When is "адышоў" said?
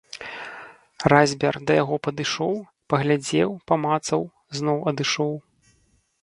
4.95-5.31